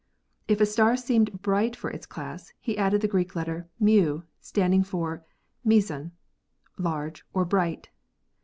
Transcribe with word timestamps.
If 0.47 0.59
a 0.59 0.65
star 0.65 0.95
seemed 0.97 1.43
bright 1.43 1.75
for 1.75 1.91
its 1.91 2.07
class, 2.07 2.53
he 2.59 2.75
added 2.75 3.01
the 3.01 3.07
Greek 3.07 3.35
letter 3.35 3.69
fi 3.77 3.85
(Mu), 3.85 4.21
standing 4.39 4.81
for 4.83 5.23
piei^oov 5.63 5.69
(Meizon), 5.71 6.11
large 6.79 7.23
or 7.33 7.45
bright. 7.45 7.89